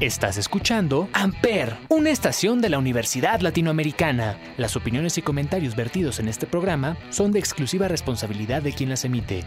Estás 0.00 0.38
escuchando 0.38 1.10
Amper, 1.12 1.76
una 1.90 2.08
estación 2.08 2.62
de 2.62 2.70
la 2.70 2.78
Universidad 2.78 3.42
Latinoamericana. 3.42 4.38
Las 4.56 4.74
opiniones 4.74 5.18
y 5.18 5.22
comentarios 5.22 5.76
vertidos 5.76 6.20
en 6.20 6.28
este 6.28 6.46
programa 6.46 6.96
son 7.10 7.32
de 7.32 7.38
exclusiva 7.38 7.86
responsabilidad 7.86 8.62
de 8.62 8.72
quien 8.72 8.88
las 8.88 9.04
emite. 9.04 9.44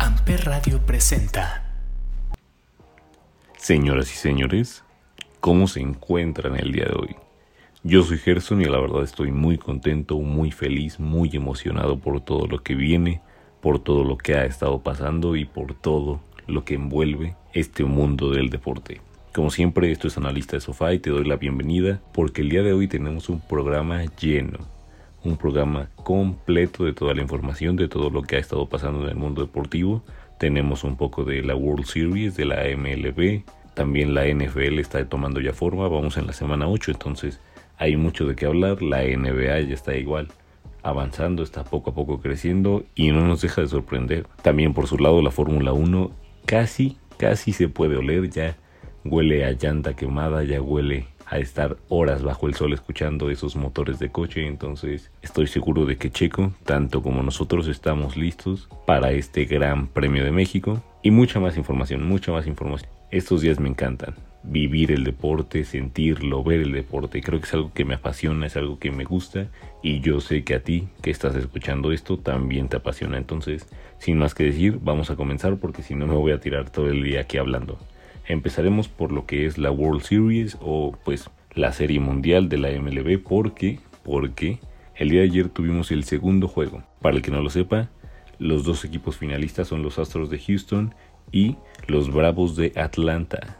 Amper 0.00 0.46
Radio 0.46 0.84
presenta. 0.84 1.64
Señoras 3.56 4.12
y 4.12 4.16
señores, 4.16 4.82
¿cómo 5.38 5.68
se 5.68 5.78
encuentran 5.78 6.56
el 6.56 6.72
día 6.72 6.86
de 6.86 6.96
hoy? 6.96 7.16
Yo 7.84 8.02
soy 8.02 8.18
Gerson 8.18 8.60
y 8.60 8.64
la 8.64 8.80
verdad 8.80 9.04
estoy 9.04 9.30
muy 9.30 9.58
contento, 9.58 10.18
muy 10.18 10.50
feliz, 10.50 10.98
muy 10.98 11.30
emocionado 11.34 12.00
por 12.00 12.20
todo 12.20 12.48
lo 12.48 12.64
que 12.64 12.74
viene, 12.74 13.20
por 13.60 13.78
todo 13.78 14.02
lo 14.02 14.18
que 14.18 14.34
ha 14.34 14.44
estado 14.44 14.82
pasando 14.82 15.36
y 15.36 15.44
por 15.44 15.74
todo 15.74 16.20
lo 16.48 16.64
que 16.64 16.74
envuelve 16.74 17.36
este 17.52 17.84
mundo 17.84 18.32
del 18.32 18.50
deporte. 18.50 19.02
Como 19.38 19.52
siempre, 19.52 19.92
esto 19.92 20.08
es 20.08 20.18
Analista 20.18 20.56
de 20.56 20.60
Sofá 20.60 20.92
y 20.92 20.98
te 20.98 21.10
doy 21.10 21.24
la 21.24 21.36
bienvenida 21.36 22.00
porque 22.12 22.42
el 22.42 22.48
día 22.48 22.64
de 22.64 22.72
hoy 22.72 22.88
tenemos 22.88 23.28
un 23.28 23.38
programa 23.38 24.04
lleno, 24.20 24.58
un 25.22 25.36
programa 25.36 25.90
completo 25.94 26.84
de 26.84 26.92
toda 26.92 27.14
la 27.14 27.22
información, 27.22 27.76
de 27.76 27.86
todo 27.86 28.10
lo 28.10 28.22
que 28.22 28.34
ha 28.34 28.40
estado 28.40 28.68
pasando 28.68 29.04
en 29.04 29.10
el 29.10 29.14
mundo 29.14 29.42
deportivo. 29.42 30.02
Tenemos 30.40 30.82
un 30.82 30.96
poco 30.96 31.22
de 31.22 31.40
la 31.42 31.54
World 31.54 31.86
Series, 31.86 32.36
de 32.36 32.46
la 32.46 32.64
MLB, 32.64 33.44
también 33.74 34.12
la 34.12 34.26
NFL 34.26 34.80
está 34.80 35.08
tomando 35.08 35.40
ya 35.40 35.52
forma, 35.52 35.86
vamos 35.86 36.16
en 36.16 36.26
la 36.26 36.32
semana 36.32 36.66
8, 36.66 36.90
entonces 36.90 37.40
hay 37.76 37.96
mucho 37.96 38.26
de 38.26 38.34
qué 38.34 38.46
hablar, 38.46 38.82
la 38.82 39.04
NBA 39.04 39.60
ya 39.60 39.74
está 39.74 39.94
igual 39.94 40.26
avanzando, 40.82 41.44
está 41.44 41.62
poco 41.62 41.90
a 41.90 41.94
poco 41.94 42.20
creciendo 42.20 42.82
y 42.96 43.12
no 43.12 43.20
nos 43.20 43.42
deja 43.42 43.60
de 43.60 43.68
sorprender. 43.68 44.26
También 44.42 44.74
por 44.74 44.88
su 44.88 44.98
lado 44.98 45.22
la 45.22 45.30
Fórmula 45.30 45.72
1 45.72 46.10
casi, 46.44 46.96
casi 47.18 47.52
se 47.52 47.68
puede 47.68 47.96
oler 47.96 48.28
ya 48.30 48.56
huele 49.10 49.44
a 49.44 49.52
llanta 49.52 49.94
quemada, 49.94 50.44
ya 50.44 50.60
huele 50.60 51.06
a 51.26 51.38
estar 51.38 51.76
horas 51.88 52.22
bajo 52.22 52.46
el 52.46 52.54
sol 52.54 52.72
escuchando 52.72 53.30
esos 53.30 53.54
motores 53.56 53.98
de 53.98 54.10
coche, 54.10 54.46
entonces 54.46 55.10
estoy 55.20 55.46
seguro 55.46 55.84
de 55.84 55.96
que 55.96 56.10
Checo, 56.10 56.52
tanto 56.64 57.02
como 57.02 57.22
nosotros, 57.22 57.68
estamos 57.68 58.16
listos 58.16 58.68
para 58.86 59.12
este 59.12 59.44
Gran 59.44 59.88
Premio 59.88 60.24
de 60.24 60.32
México 60.32 60.82
y 61.02 61.10
mucha 61.10 61.38
más 61.38 61.56
información, 61.56 62.08
mucha 62.08 62.32
más 62.32 62.46
información. 62.46 62.90
Estos 63.10 63.42
días 63.42 63.60
me 63.60 63.68
encantan, 63.68 64.14
vivir 64.42 64.90
el 64.90 65.04
deporte, 65.04 65.64
sentirlo, 65.64 66.42
ver 66.42 66.60
el 66.60 66.72
deporte, 66.72 67.20
creo 67.20 67.40
que 67.40 67.46
es 67.46 67.54
algo 67.54 67.72
que 67.74 67.84
me 67.84 67.94
apasiona, 67.94 68.46
es 68.46 68.56
algo 68.56 68.78
que 68.78 68.90
me 68.90 69.04
gusta 69.04 69.48
y 69.82 70.00
yo 70.00 70.20
sé 70.20 70.44
que 70.44 70.54
a 70.54 70.62
ti 70.62 70.88
que 71.02 71.10
estás 71.10 71.34
escuchando 71.36 71.92
esto 71.92 72.18
también 72.18 72.68
te 72.68 72.76
apasiona, 72.76 73.18
entonces 73.18 73.66
sin 73.98 74.18
más 74.18 74.34
que 74.34 74.44
decir, 74.44 74.78
vamos 74.80 75.10
a 75.10 75.16
comenzar 75.16 75.56
porque 75.56 75.82
si 75.82 75.94
no 75.94 76.06
me 76.06 76.14
voy 76.14 76.32
a 76.32 76.40
tirar 76.40 76.70
todo 76.70 76.88
el 76.88 77.02
día 77.02 77.20
aquí 77.20 77.36
hablando. 77.36 77.78
Empezaremos 78.28 78.88
por 78.88 79.10
lo 79.10 79.24
que 79.24 79.46
es 79.46 79.56
la 79.56 79.70
World 79.70 80.02
Series 80.02 80.58
o 80.60 80.96
pues 81.02 81.30
la 81.54 81.72
Serie 81.72 81.98
Mundial 81.98 82.50
de 82.50 82.58
la 82.58 82.68
MLB 82.70 83.22
porque, 83.22 83.80
porque 84.04 84.60
el 84.96 85.08
día 85.08 85.20
de 85.20 85.28
ayer 85.28 85.48
tuvimos 85.48 85.90
el 85.90 86.04
segundo 86.04 86.46
juego. 86.46 86.82
Para 87.00 87.16
el 87.16 87.22
que 87.22 87.30
no 87.30 87.40
lo 87.40 87.48
sepa, 87.48 87.88
los 88.38 88.64
dos 88.64 88.84
equipos 88.84 89.16
finalistas 89.16 89.68
son 89.68 89.82
los 89.82 89.98
Astros 89.98 90.28
de 90.28 90.38
Houston 90.38 90.94
y 91.32 91.56
los 91.86 92.12
Bravos 92.12 92.54
de 92.54 92.74
Atlanta. 92.76 93.56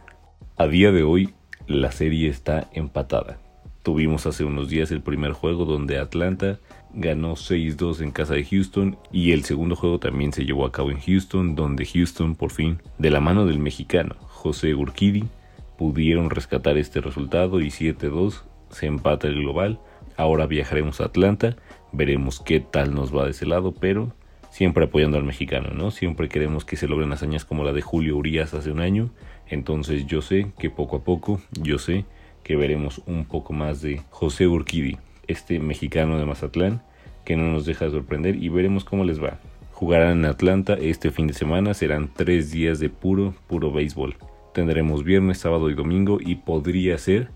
A 0.55 0.67
día 0.67 0.91
de 0.91 1.01
hoy 1.01 1.33
la 1.65 1.91
serie 1.91 2.29
está 2.29 2.69
empatada. 2.71 3.39
Tuvimos 3.81 4.27
hace 4.27 4.43
unos 4.43 4.69
días 4.69 4.91
el 4.91 5.01
primer 5.01 5.31
juego 5.31 5.65
donde 5.65 5.97
Atlanta 5.97 6.59
ganó 6.93 7.35
6-2 7.35 8.01
en 8.01 8.11
casa 8.11 8.33
de 8.33 8.45
Houston 8.45 8.97
y 9.11 9.31
el 9.31 9.43
segundo 9.43 9.75
juego 9.75 9.99
también 9.99 10.33
se 10.33 10.45
llevó 10.45 10.65
a 10.65 10.71
cabo 10.71 10.91
en 10.91 10.99
Houston 10.99 11.55
donde 11.55 11.85
Houston 11.85 12.35
por 12.35 12.51
fin, 12.51 12.81
de 12.97 13.11
la 13.11 13.19
mano 13.19 13.45
del 13.45 13.59
mexicano 13.59 14.15
José 14.27 14.73
Urquidi 14.73 15.25
pudieron 15.77 16.29
rescatar 16.29 16.77
este 16.77 17.01
resultado 17.01 17.61
y 17.61 17.67
7-2 17.67 18.43
se 18.69 18.85
empata 18.85 19.27
el 19.27 19.35
global. 19.35 19.79
Ahora 20.17 20.45
viajaremos 20.45 21.01
a 21.01 21.05
Atlanta, 21.05 21.55
veremos 21.91 22.39
qué 22.39 22.59
tal 22.59 22.93
nos 22.93 23.15
va 23.15 23.25
de 23.25 23.31
ese 23.31 23.45
lado, 23.45 23.73
pero 23.73 24.13
siempre 24.49 24.85
apoyando 24.85 25.17
al 25.17 25.23
mexicano, 25.23 25.69
¿no? 25.73 25.91
Siempre 25.91 26.29
queremos 26.29 26.65
que 26.65 26.75
se 26.75 26.87
logren 26.87 27.11
hazañas 27.13 27.45
como 27.45 27.63
la 27.63 27.73
de 27.73 27.81
Julio 27.81 28.17
Urias 28.17 28.53
hace 28.53 28.71
un 28.71 28.81
año. 28.81 29.09
Entonces 29.47 30.05
yo 30.05 30.21
sé 30.21 30.51
que 30.57 30.69
poco 30.69 30.97
a 30.97 31.03
poco, 31.03 31.41
yo 31.61 31.77
sé 31.77 32.05
que 32.43 32.55
veremos 32.55 33.01
un 33.05 33.25
poco 33.25 33.53
más 33.53 33.81
de 33.81 34.01
José 34.09 34.47
Urquidi, 34.47 34.97
este 35.29 35.59
mexicano 35.59 36.17
de 36.17 36.25
Mazatlán, 36.25 36.81
que 37.23 37.35
no 37.37 37.51
nos 37.51 37.65
deja 37.65 37.85
de 37.85 37.91
sorprender 37.91 38.35
y 38.35 38.49
veremos 38.49 38.83
cómo 38.83 39.03
les 39.03 39.23
va. 39.23 39.39
Jugarán 39.71 40.19
en 40.19 40.25
Atlanta 40.25 40.73
este 40.73 41.11
fin 41.11 41.27
de 41.27 41.33
semana, 41.33 41.73
serán 41.73 42.09
tres 42.13 42.51
días 42.51 42.79
de 42.79 42.89
puro, 42.89 43.33
puro 43.47 43.71
béisbol. 43.71 44.17
Tendremos 44.53 45.03
viernes, 45.03 45.37
sábado 45.37 45.69
y 45.69 45.75
domingo 45.75 46.17
y 46.19 46.35
podría 46.35 46.97
ser 46.97 47.29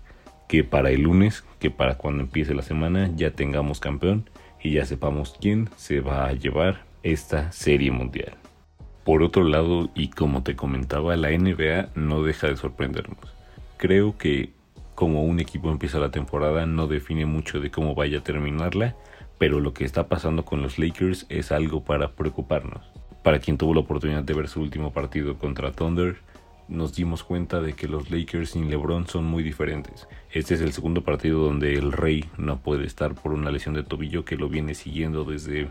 que 0.48 0.64
para 0.64 0.90
el 0.90 1.02
lunes, 1.02 1.44
que 1.58 1.70
para 1.70 1.96
cuando 1.96 2.22
empiece 2.22 2.54
la 2.54 2.62
semana, 2.62 3.10
ya 3.16 3.30
tengamos 3.30 3.80
campeón 3.80 4.28
y 4.62 4.72
ya 4.72 4.84
sepamos 4.84 5.36
quién 5.40 5.70
se 5.76 6.00
va 6.00 6.26
a 6.26 6.32
llevar 6.32 6.82
esta 7.02 7.52
serie 7.52 7.90
mundial. 7.90 8.34
Por 9.04 9.22
otro 9.22 9.44
lado, 9.44 9.90
y 9.94 10.08
como 10.08 10.42
te 10.42 10.56
comentaba, 10.56 11.16
la 11.16 11.30
NBA 11.30 11.90
no 11.94 12.22
deja 12.22 12.48
de 12.48 12.56
sorprendernos. 12.56 13.18
Creo 13.76 14.16
que 14.16 14.52
como 14.94 15.24
un 15.24 15.40
equipo 15.40 15.70
empieza 15.70 15.98
la 15.98 16.10
temporada 16.10 16.66
no 16.66 16.86
define 16.86 17.26
mucho 17.26 17.60
de 17.60 17.70
cómo 17.70 17.94
vaya 17.94 18.18
a 18.18 18.24
terminarla, 18.24 18.96
pero 19.38 19.60
lo 19.60 19.74
que 19.74 19.84
está 19.84 20.08
pasando 20.08 20.44
con 20.44 20.62
los 20.62 20.78
Lakers 20.78 21.26
es 21.28 21.52
algo 21.52 21.84
para 21.84 22.12
preocuparnos. 22.12 22.84
Para 23.22 23.40
quien 23.40 23.58
tuvo 23.58 23.74
la 23.74 23.80
oportunidad 23.80 24.22
de 24.22 24.34
ver 24.34 24.48
su 24.48 24.60
último 24.60 24.92
partido 24.92 25.38
contra 25.38 25.72
Thunder, 25.72 26.16
nos 26.68 26.94
dimos 26.94 27.24
cuenta 27.24 27.60
de 27.60 27.74
que 27.74 27.88
los 27.88 28.10
Lakers 28.10 28.50
sin 28.50 28.70
LeBron 28.70 29.06
son 29.06 29.24
muy 29.24 29.42
diferentes. 29.42 30.06
Este 30.30 30.54
es 30.54 30.60
el 30.60 30.72
segundo 30.72 31.02
partido 31.02 31.40
donde 31.40 31.74
el 31.74 31.92
Rey 31.92 32.24
no 32.38 32.58
puede 32.60 32.86
estar 32.86 33.14
por 33.14 33.32
una 33.32 33.50
lesión 33.50 33.74
de 33.74 33.82
tobillo 33.82 34.24
que 34.24 34.36
lo 34.36 34.48
viene 34.48 34.74
siguiendo 34.74 35.24
desde 35.24 35.68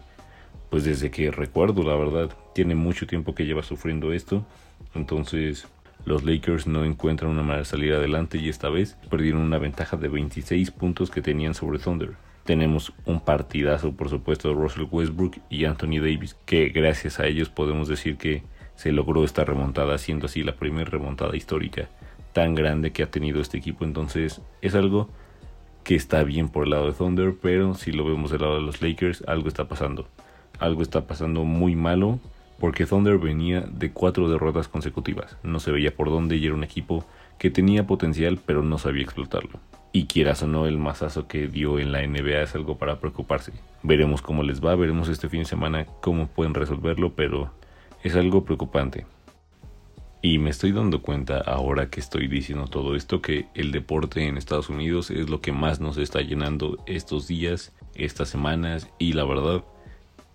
pues 0.69 0.85
desde 0.85 1.11
que 1.11 1.29
recuerdo, 1.29 1.83
la 1.83 1.95
verdad. 1.95 2.35
Tiene 2.55 2.73
mucho 2.73 3.05
tiempo 3.05 3.35
que 3.35 3.45
lleva 3.45 3.61
sufriendo 3.61 4.11
esto. 4.11 4.43
Entonces, 4.95 5.67
los 6.05 6.23
Lakers 6.23 6.67
no 6.67 6.83
encuentran 6.83 7.31
una 7.31 7.41
manera 7.41 7.59
de 7.59 7.65
salir 7.65 7.93
adelante 7.93 8.37
y 8.37 8.49
esta 8.49 8.69
vez 8.69 8.97
perdieron 9.09 9.41
una 9.41 9.57
ventaja 9.57 9.97
de 9.97 10.09
26 10.09 10.71
puntos 10.71 11.09
que 11.09 11.21
tenían 11.21 11.53
sobre 11.53 11.79
Thunder. 11.79 12.11
Tenemos 12.43 12.91
un 13.05 13.21
partidazo, 13.21 13.93
por 13.93 14.09
supuesto, 14.09 14.49
de 14.49 14.55
Russell 14.55 14.87
Westbrook 14.91 15.37
y 15.49 15.63
Anthony 15.63 15.99
Davis, 16.01 16.35
que 16.45 16.69
gracias 16.69 17.19
a 17.19 17.27
ellos 17.27 17.49
podemos 17.49 17.87
decir 17.87 18.17
que 18.17 18.43
se 18.75 18.91
logró 18.91 19.23
esta 19.23 19.45
remontada, 19.45 19.97
siendo 19.97 20.25
así 20.25 20.43
la 20.43 20.55
primera 20.55 20.89
remontada 20.89 21.37
histórica 21.37 21.87
tan 22.33 22.55
grande 22.55 22.91
que 22.91 23.03
ha 23.03 23.11
tenido 23.11 23.39
este 23.39 23.57
equipo. 23.57 23.85
Entonces 23.85 24.41
es 24.61 24.75
algo 24.75 25.07
que 25.83 25.95
está 25.95 26.23
bien 26.23 26.49
por 26.49 26.65
el 26.65 26.71
lado 26.71 26.87
de 26.87 26.93
Thunder, 26.93 27.35
pero 27.41 27.75
si 27.75 27.91
lo 27.91 28.05
vemos 28.05 28.31
del 28.31 28.41
lado 28.41 28.55
de 28.55 28.61
los 28.61 28.81
Lakers, 28.81 29.23
algo 29.27 29.47
está 29.47 29.67
pasando. 29.67 30.07
Algo 30.59 30.81
está 30.81 31.07
pasando 31.07 31.43
muy 31.43 31.75
malo, 31.75 32.19
porque 32.63 32.85
Thunder 32.85 33.17
venía 33.17 33.59
de 33.59 33.91
cuatro 33.91 34.29
derrotas 34.29 34.69
consecutivas. 34.69 35.35
No 35.43 35.59
se 35.59 35.73
veía 35.73 35.93
por 35.93 36.09
dónde 36.09 36.37
y 36.37 36.45
era 36.45 36.55
un 36.55 36.63
equipo 36.63 37.03
que 37.37 37.51
tenía 37.51 37.85
potencial, 37.85 38.39
pero 38.45 38.63
no 38.63 38.77
sabía 38.77 39.03
explotarlo 39.03 39.59
y 39.91 40.05
quieras 40.05 40.43
o 40.43 40.47
no 40.47 40.65
el 40.65 40.77
masazo 40.77 41.27
que 41.27 41.49
dio 41.49 41.77
en 41.77 41.91
la 41.91 42.07
NBA 42.07 42.41
es 42.41 42.55
algo 42.55 42.77
para 42.77 43.01
preocuparse. 43.01 43.51
Veremos 43.83 44.21
cómo 44.21 44.43
les 44.43 44.63
va, 44.63 44.75
veremos 44.75 45.09
este 45.09 45.27
fin 45.27 45.41
de 45.41 45.45
semana 45.45 45.87
cómo 45.99 46.27
pueden 46.27 46.53
resolverlo, 46.53 47.11
pero 47.17 47.51
es 48.01 48.15
algo 48.15 48.45
preocupante. 48.45 49.05
Y 50.21 50.37
me 50.37 50.49
estoy 50.49 50.71
dando 50.71 51.01
cuenta 51.01 51.39
ahora 51.39 51.89
que 51.89 51.99
estoy 51.99 52.29
diciendo 52.29 52.67
todo 52.67 52.95
esto 52.95 53.21
que 53.21 53.47
el 53.55 53.73
deporte 53.73 54.25
en 54.25 54.37
Estados 54.37 54.69
Unidos 54.69 55.11
es 55.11 55.29
lo 55.29 55.41
que 55.41 55.51
más 55.51 55.81
nos 55.81 55.97
está 55.97 56.21
llenando 56.21 56.77
estos 56.85 57.27
días, 57.27 57.73
estas 57.93 58.29
semanas 58.29 58.89
y 58.99 59.11
la 59.11 59.25
verdad 59.25 59.65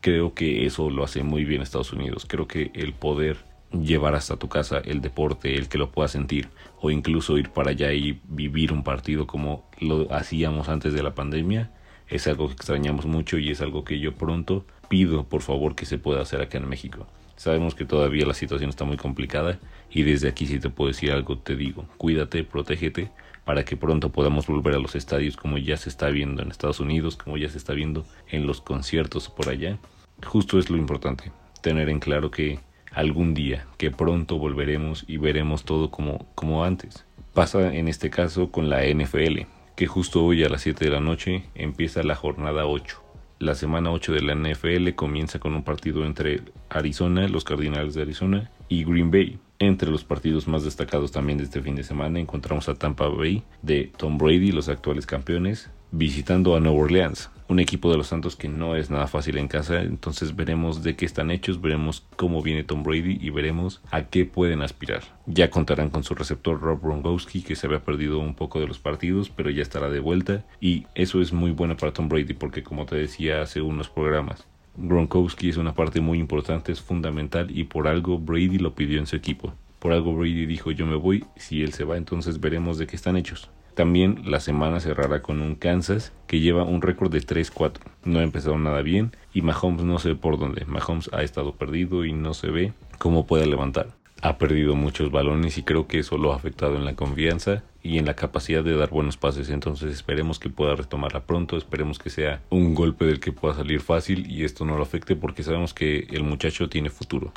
creo 0.00 0.34
que 0.34 0.66
eso 0.66 0.90
lo 0.90 1.04
hace 1.04 1.22
muy 1.22 1.44
bien 1.44 1.62
Estados 1.62 1.92
Unidos. 1.92 2.26
Creo 2.26 2.46
que 2.46 2.70
el 2.74 2.92
poder 2.92 3.38
llevar 3.72 4.14
hasta 4.14 4.36
tu 4.36 4.48
casa 4.48 4.78
el 4.78 5.00
deporte, 5.00 5.56
el 5.56 5.68
que 5.68 5.78
lo 5.78 5.90
puedas 5.90 6.12
sentir, 6.12 6.48
o 6.80 6.90
incluso 6.90 7.38
ir 7.38 7.50
para 7.50 7.70
allá 7.70 7.92
y 7.92 8.20
vivir 8.28 8.72
un 8.72 8.82
partido 8.82 9.26
como 9.26 9.68
lo 9.78 10.12
hacíamos 10.12 10.68
antes 10.68 10.92
de 10.92 11.02
la 11.02 11.14
pandemia, 11.14 11.70
es 12.08 12.26
algo 12.26 12.46
que 12.46 12.54
extrañamos 12.54 13.06
mucho 13.06 13.38
y 13.38 13.50
es 13.50 13.60
algo 13.60 13.84
que 13.84 13.98
yo 13.98 14.14
pronto 14.14 14.64
pido 14.88 15.24
por 15.24 15.42
favor 15.42 15.74
que 15.74 15.84
se 15.84 15.98
pueda 15.98 16.22
hacer 16.22 16.40
acá 16.40 16.58
en 16.58 16.68
México. 16.68 17.06
Sabemos 17.36 17.74
que 17.74 17.84
todavía 17.84 18.26
la 18.26 18.34
situación 18.34 18.70
está 18.70 18.84
muy 18.84 18.96
complicada 18.96 19.58
y 19.90 20.02
desde 20.02 20.28
aquí 20.28 20.46
si 20.46 20.58
te 20.58 20.70
puedo 20.70 20.88
decir 20.88 21.12
algo 21.12 21.38
te 21.38 21.54
digo, 21.54 21.84
cuídate, 21.96 22.42
protégete 22.44 23.10
para 23.48 23.64
que 23.64 23.78
pronto 23.78 24.10
podamos 24.12 24.46
volver 24.46 24.74
a 24.74 24.78
los 24.78 24.94
estadios 24.94 25.38
como 25.38 25.56
ya 25.56 25.78
se 25.78 25.88
está 25.88 26.10
viendo 26.10 26.42
en 26.42 26.50
Estados 26.50 26.80
Unidos, 26.80 27.16
como 27.16 27.38
ya 27.38 27.48
se 27.48 27.56
está 27.56 27.72
viendo 27.72 28.04
en 28.28 28.46
los 28.46 28.60
conciertos 28.60 29.30
por 29.30 29.48
allá. 29.48 29.78
Justo 30.22 30.58
es 30.58 30.68
lo 30.68 30.76
importante, 30.76 31.32
tener 31.62 31.88
en 31.88 31.98
claro 31.98 32.30
que 32.30 32.60
algún 32.92 33.32
día, 33.32 33.66
que 33.78 33.90
pronto 33.90 34.36
volveremos 34.36 35.06
y 35.08 35.16
veremos 35.16 35.64
todo 35.64 35.90
como, 35.90 36.26
como 36.34 36.62
antes. 36.62 37.06
Pasa 37.32 37.74
en 37.74 37.88
este 37.88 38.10
caso 38.10 38.50
con 38.50 38.68
la 38.68 38.82
NFL, 38.84 39.46
que 39.76 39.86
justo 39.86 40.22
hoy 40.22 40.44
a 40.44 40.50
las 40.50 40.60
7 40.60 40.84
de 40.84 40.90
la 40.90 41.00
noche 41.00 41.44
empieza 41.54 42.02
la 42.02 42.16
jornada 42.16 42.66
8. 42.66 43.02
La 43.38 43.54
semana 43.54 43.90
8 43.92 44.12
de 44.12 44.20
la 44.20 44.34
NFL 44.34 44.90
comienza 44.94 45.38
con 45.38 45.54
un 45.54 45.62
partido 45.62 46.04
entre 46.04 46.42
Arizona, 46.68 47.26
los 47.28 47.44
Cardinales 47.44 47.94
de 47.94 48.02
Arizona, 48.02 48.50
y 48.68 48.84
Green 48.84 49.10
Bay. 49.10 49.38
Entre 49.60 49.90
los 49.90 50.04
partidos 50.04 50.46
más 50.46 50.62
destacados 50.62 51.10
también 51.10 51.38
de 51.38 51.44
este 51.44 51.60
fin 51.60 51.74
de 51.74 51.82
semana 51.82 52.20
encontramos 52.20 52.68
a 52.68 52.76
Tampa 52.76 53.08
Bay 53.08 53.42
de 53.60 53.90
Tom 53.96 54.16
Brady, 54.16 54.52
los 54.52 54.68
actuales 54.68 55.04
campeones, 55.04 55.68
visitando 55.90 56.54
a 56.54 56.60
Nueva 56.60 56.78
Orleans, 56.78 57.28
un 57.48 57.58
equipo 57.58 57.90
de 57.90 57.96
los 57.96 58.06
Santos 58.06 58.36
que 58.36 58.46
no 58.46 58.76
es 58.76 58.88
nada 58.88 59.08
fácil 59.08 59.36
en 59.36 59.48
casa, 59.48 59.80
entonces 59.80 60.36
veremos 60.36 60.84
de 60.84 60.94
qué 60.94 61.04
están 61.04 61.32
hechos, 61.32 61.60
veremos 61.60 62.06
cómo 62.14 62.40
viene 62.40 62.62
Tom 62.62 62.84
Brady 62.84 63.18
y 63.20 63.30
veremos 63.30 63.82
a 63.90 64.04
qué 64.04 64.26
pueden 64.26 64.62
aspirar. 64.62 65.02
Ya 65.26 65.50
contarán 65.50 65.90
con 65.90 66.04
su 66.04 66.14
receptor 66.14 66.60
Rob 66.60 66.80
Gronkowski 66.80 67.42
que 67.42 67.56
se 67.56 67.66
había 67.66 67.82
perdido 67.82 68.20
un 68.20 68.36
poco 68.36 68.60
de 68.60 68.68
los 68.68 68.78
partidos, 68.78 69.28
pero 69.28 69.50
ya 69.50 69.62
estará 69.62 69.90
de 69.90 69.98
vuelta 69.98 70.44
y 70.60 70.86
eso 70.94 71.20
es 71.20 71.32
muy 71.32 71.50
bueno 71.50 71.76
para 71.76 71.92
Tom 71.92 72.08
Brady 72.08 72.34
porque 72.34 72.62
como 72.62 72.86
te 72.86 72.94
decía 72.94 73.42
hace 73.42 73.60
unos 73.60 73.88
programas, 73.88 74.46
Gronkowski 74.80 75.48
es 75.48 75.56
una 75.56 75.74
parte 75.74 76.00
muy 76.00 76.18
importante, 76.18 76.70
es 76.70 76.80
fundamental 76.80 77.50
y 77.50 77.64
por 77.64 77.88
algo 77.88 78.18
Brady 78.18 78.58
lo 78.58 78.74
pidió 78.74 79.00
en 79.00 79.06
su 79.06 79.16
equipo. 79.16 79.52
Por 79.80 79.92
algo 79.92 80.14
Brady 80.14 80.46
dijo 80.46 80.70
yo 80.70 80.86
me 80.86 80.96
voy, 80.96 81.24
si 81.36 81.62
él 81.62 81.72
se 81.72 81.84
va 81.84 81.96
entonces 81.96 82.40
veremos 82.40 82.78
de 82.78 82.86
qué 82.86 82.96
están 82.96 83.16
hechos. 83.16 83.50
También 83.74 84.22
la 84.24 84.40
semana 84.40 84.80
cerrará 84.80 85.22
con 85.22 85.40
un 85.40 85.54
Kansas 85.54 86.12
que 86.26 86.40
lleva 86.40 86.64
un 86.64 86.82
récord 86.82 87.12
de 87.12 87.20
3-4. 87.20 87.74
No 88.04 88.18
ha 88.18 88.24
empezado 88.24 88.58
nada 88.58 88.82
bien 88.82 89.12
y 89.32 89.42
Mahomes 89.42 89.84
no 89.84 89.98
sé 89.98 90.14
por 90.14 90.38
dónde. 90.38 90.64
Mahomes 90.64 91.10
ha 91.12 91.22
estado 91.22 91.52
perdido 91.54 92.04
y 92.04 92.12
no 92.12 92.34
se 92.34 92.50
ve 92.50 92.72
cómo 92.98 93.26
puede 93.26 93.46
levantar. 93.46 93.90
Ha 94.20 94.36
perdido 94.38 94.74
muchos 94.74 95.12
balones 95.12 95.58
y 95.58 95.62
creo 95.62 95.86
que 95.86 96.00
eso 96.00 96.18
lo 96.18 96.32
ha 96.32 96.36
afectado 96.36 96.74
en 96.74 96.84
la 96.84 96.96
confianza 96.96 97.62
y 97.88 97.96
en 97.96 98.04
la 98.04 98.14
capacidad 98.14 98.62
de 98.62 98.76
dar 98.76 98.90
buenos 98.90 99.16
pases. 99.16 99.48
Entonces 99.48 99.90
esperemos 99.92 100.38
que 100.38 100.50
pueda 100.50 100.76
retomarla 100.76 101.24
pronto, 101.24 101.56
esperemos 101.56 101.98
que 101.98 102.10
sea 102.10 102.42
un 102.50 102.74
golpe 102.74 103.06
del 103.06 103.18
que 103.18 103.32
pueda 103.32 103.54
salir 103.54 103.80
fácil 103.80 104.30
y 104.30 104.44
esto 104.44 104.66
no 104.66 104.76
lo 104.76 104.82
afecte 104.82 105.16
porque 105.16 105.42
sabemos 105.42 105.72
que 105.72 106.06
el 106.10 106.22
muchacho 106.22 106.68
tiene 106.68 106.90
futuro. 106.90 107.32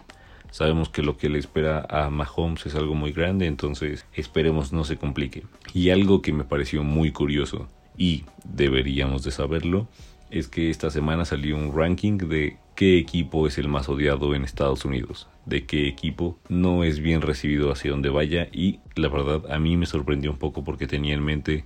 Sabemos 0.52 0.90
que 0.90 1.04
lo 1.04 1.16
que 1.16 1.30
le 1.30 1.40
espera 1.40 1.86
a 1.90 2.10
Mahomes 2.10 2.66
es 2.66 2.76
algo 2.76 2.94
muy 2.94 3.14
grande, 3.14 3.48
entonces 3.48 4.06
esperemos 4.14 4.74
no 4.74 4.84
se 4.84 4.98
complique. 4.98 5.44
Y 5.74 5.92
algo 5.92 6.22
que 6.22 6.34
me 6.34 6.44
pareció 6.44 6.84
muy 6.84 7.14
curioso 7.14 7.70
y 7.98 8.26
deberíamos 8.44 9.24
de 9.24 9.32
saberlo 9.32 9.88
es 10.30 10.50
que 10.50 10.70
esta 10.70 10.90
semana 10.90 11.24
salió 11.24 11.56
un 11.56 11.74
ranking 11.74 12.18
de 12.18 12.58
qué 12.76 12.98
equipo 12.98 13.48
es 13.48 13.58
el 13.58 13.70
más 13.70 13.88
odiado 13.88 14.36
en 14.36 14.44
Estados 14.44 14.84
Unidos, 14.84 15.30
de 15.46 15.66
qué 15.66 15.88
equipo 15.88 16.38
no 16.50 16.84
es 16.84 17.00
bien 17.00 17.22
recibido 17.22 17.72
hacia 17.72 17.92
donde 17.92 18.10
vaya 18.10 18.48
y 18.52 18.80
la 18.96 19.10
verdad 19.10 19.52
a 19.52 19.60
mí 19.60 19.78
me 19.78 19.86
sorprendió 19.86 20.32
un 20.32 20.38
poco 20.38 20.64
porque 20.64 20.88
tenía 20.88 21.14
en 21.14 21.24
mente 21.24 21.66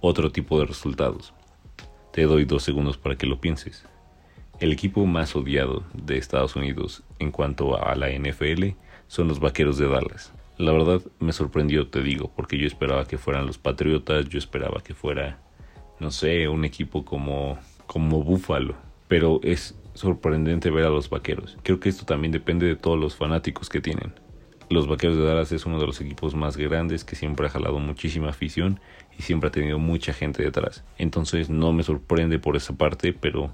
otro 0.00 0.30
tipo 0.30 0.58
de 0.58 0.66
resultados. 0.66 1.32
Te 2.12 2.22
doy 2.22 2.44
dos 2.44 2.62
segundos 2.62 2.96
para 2.96 3.16
que 3.16 3.26
lo 3.26 3.40
pienses. 3.40 3.84
El 4.60 4.72
equipo 4.72 5.04
más 5.04 5.36
odiado 5.36 5.84
de 5.92 6.16
Estados 6.16 6.56
Unidos 6.56 7.02
en 7.18 7.30
cuanto 7.30 7.82
a 7.82 7.94
la 7.94 8.10
NFL 8.10 8.68
son 9.06 9.28
los 9.28 9.40
Vaqueros 9.40 9.76
de 9.76 9.88
Dallas. 9.88 10.32
La 10.56 10.72
verdad 10.72 11.02
me 11.18 11.32
sorprendió, 11.32 11.88
te 11.88 12.02
digo, 12.02 12.32
porque 12.34 12.56
yo 12.56 12.66
esperaba 12.66 13.06
que 13.06 13.18
fueran 13.18 13.46
los 13.46 13.58
Patriotas, 13.58 14.28
yo 14.30 14.38
esperaba 14.38 14.82
que 14.82 14.94
fuera, 14.94 15.38
no 16.00 16.10
sé, 16.10 16.48
un 16.48 16.64
equipo 16.64 17.04
como 17.04 17.58
como 17.86 18.22
Buffalo, 18.22 18.74
pero 19.08 19.40
es 19.42 19.74
sorprendente 19.96 20.70
ver 20.70 20.84
a 20.84 20.90
los 20.90 21.10
Vaqueros. 21.10 21.56
Creo 21.62 21.80
que 21.80 21.88
esto 21.88 22.04
también 22.04 22.32
depende 22.32 22.66
de 22.66 22.76
todos 22.76 22.98
los 22.98 23.16
fanáticos 23.16 23.68
que 23.68 23.80
tienen. 23.80 24.12
Los 24.68 24.88
Vaqueros 24.88 25.16
de 25.16 25.24
Dallas 25.24 25.52
es 25.52 25.64
uno 25.64 25.78
de 25.78 25.86
los 25.86 26.00
equipos 26.00 26.34
más 26.34 26.56
grandes 26.56 27.04
que 27.04 27.16
siempre 27.16 27.46
ha 27.46 27.50
jalado 27.50 27.78
muchísima 27.78 28.30
afición 28.30 28.80
y 29.16 29.22
siempre 29.22 29.48
ha 29.48 29.52
tenido 29.52 29.78
mucha 29.78 30.12
gente 30.12 30.42
detrás. 30.42 30.84
Entonces 30.98 31.50
no 31.50 31.72
me 31.72 31.82
sorprende 31.82 32.38
por 32.38 32.56
esa 32.56 32.76
parte, 32.76 33.12
pero 33.12 33.52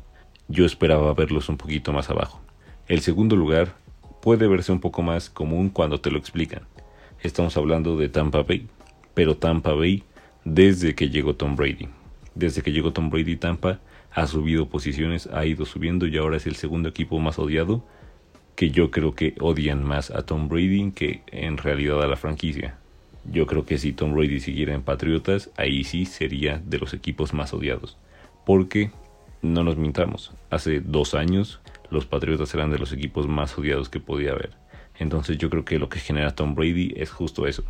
yo 0.49 0.65
esperaba 0.65 1.13
verlos 1.15 1.49
un 1.49 1.59
poquito 1.59 1.93
más 1.93 2.11
abajo. 2.11 2.41
El 2.89 3.01
segundo 3.01 3.37
lugar 3.37 3.75
puede 4.23 4.47
verse 4.47 4.73
un 4.73 4.81
poco 4.81 5.03
más 5.03 5.29
común 5.29 5.69
cuando 5.69 6.01
te 6.01 6.11
lo 6.11 6.19
explican. 6.19 6.63
Estamos 7.21 7.57
hablando 7.57 7.97
de 7.97 8.09
Tampa 8.09 8.43
Bay, 8.43 8.67
pero 9.15 9.37
Tampa 9.37 9.75
Bay 9.75 10.05
desde 10.45 10.95
que 10.95 11.11
llegó 11.11 11.35
Tom 11.35 11.57
Brady. 11.57 11.89
Desde 12.35 12.63
que 12.63 12.73
llegó 12.73 12.93
Tom 12.93 13.11
Brady 13.11 13.37
Tampa 13.37 13.81
ha 14.15 14.27
subido 14.27 14.69
posiciones, 14.69 15.29
ha 15.33 15.47
ido 15.47 15.65
subiendo 15.65 16.07
y 16.07 16.17
ahora 16.17 16.37
es 16.37 16.47
el 16.47 16.57
segundo 16.57 16.89
equipo 16.89 17.19
más 17.19 17.39
odiado, 17.39 17.85
que 18.55 18.71
yo 18.71 18.91
creo 18.91 19.15
que 19.15 19.35
odian 19.41 19.83
más 19.83 20.11
a 20.11 20.27
Tom 20.27 20.49
Brady 20.49 20.93
que 20.93 21.23
en 21.29 21.57
realidad 21.57 22.03
a 22.03 22.07
la 22.07 22.17
franquicia. 22.17 22.77
Yo 23.25 23.47
creo 23.47 23.65
que 23.65 23.79
si 23.79 23.93
Tom 23.93 24.15
Brady 24.15 24.41
siguiera 24.41 24.75
en 24.75 24.83
Patriotas, 24.83 25.51
ahí 25.57 25.85
sí 25.85 26.05
sería 26.05 26.59
de 26.59 26.79
los 26.79 26.93
equipos 26.93 27.33
más 27.33 27.55
odiados. 27.55 27.97
Porque, 28.45 28.91
no 29.41 29.65
nos 29.65 29.77
mintamos, 29.77 30.33
hace 30.51 30.81
dos 30.81 31.15
años 31.15 31.61
los 31.91 32.07
Patriotas 32.07 32.53
eran 32.55 32.71
de 32.71 32.79
los 32.79 32.93
equipos 32.93 33.29
más 33.29 33.57
odiados 33.57 33.89
que 33.89 34.01
podía 34.01 34.33
haber. 34.33 34.51
Entonces 34.99 35.39
yo 35.39 35.51
creo 35.51 35.65
que 35.65 35.79
lo 35.79 35.89
que 35.89 36.01
genera 36.01 36.35
Tom 36.35 36.55
Brady 36.55 36.93
es 36.97 37.11
justo 37.11 37.47
eso. 37.47 37.65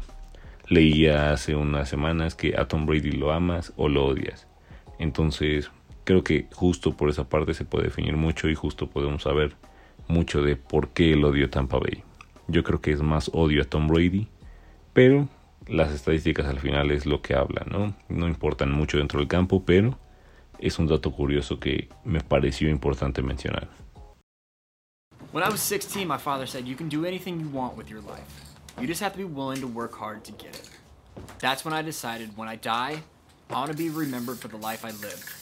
Leía 0.68 1.32
hace 1.32 1.54
unas 1.54 1.88
semanas 1.88 2.34
que 2.34 2.56
a 2.56 2.66
Tom 2.66 2.86
Brady 2.86 3.12
lo 3.12 3.32
amas 3.32 3.72
o 3.76 3.88
lo 3.88 4.06
odias. 4.06 4.48
Entonces 4.98 5.70
Creo 6.04 6.24
que 6.24 6.48
justo 6.52 6.96
por 6.96 7.08
esa 7.08 7.28
parte 7.28 7.54
se 7.54 7.64
puede 7.64 7.84
definir 7.84 8.16
mucho 8.16 8.48
y 8.48 8.54
justo 8.54 8.88
podemos 8.88 9.22
saber 9.22 9.54
mucho 10.08 10.42
de 10.42 10.56
por 10.56 10.88
qué 10.88 11.12
el 11.12 11.24
odio 11.24 11.46
a 11.46 11.50
Tampa 11.50 11.78
Bay. 11.78 12.02
Yo 12.48 12.64
creo 12.64 12.80
que 12.80 12.92
es 12.92 13.00
más 13.02 13.30
odio 13.32 13.62
a 13.62 13.64
Tom 13.64 13.86
Brady, 13.86 14.26
pero 14.92 15.28
las 15.68 15.92
estadísticas 15.92 16.46
al 16.46 16.58
final 16.58 16.90
es 16.90 17.06
lo 17.06 17.22
que 17.22 17.34
hablan, 17.34 17.66
¿no? 17.70 17.94
No 18.08 18.26
importan 18.26 18.72
mucho 18.72 18.98
dentro 18.98 19.20
del 19.20 19.28
campo, 19.28 19.62
pero 19.64 19.96
es 20.58 20.78
un 20.78 20.86
dato 20.86 21.12
curioso 21.12 21.58
que 21.58 21.88
me 22.04 22.20
pareció 22.20 22.68
importante 22.68 23.22
mencionar. 23.22 23.68
When 25.32 25.42
I 25.42 25.48
was 25.48 25.60
16, 25.60 26.06
my 26.06 26.18
father 26.18 26.46
said 26.46 26.66
you 26.66 26.76
can 26.76 26.88
do 26.88 27.06
anything 27.06 27.40
you 27.40 27.48
want 27.48 27.76
with 27.76 27.88
your 27.88 28.02
life. 28.02 28.52
You 28.78 28.86
just 28.86 29.00
have 29.00 29.12
to 29.12 29.18
be 29.18 29.24
willing 29.24 29.60
to 29.60 29.66
work 29.66 29.94
hard 29.94 30.24
to 30.24 30.32
get 30.32 30.54
it. 30.54 30.68
That's 31.38 31.64
when 31.64 31.72
I 31.72 31.82
decided 31.82 32.36
when 32.36 32.48
I 32.48 32.56
die, 32.56 33.02
I 33.50 33.54
want 33.54 33.70
to 33.70 33.76
be 33.76 33.88
remembered 33.88 34.38
for 34.38 34.48
the 34.48 34.58
life 34.58 34.84
I 34.84 34.90
lived. 34.90 35.41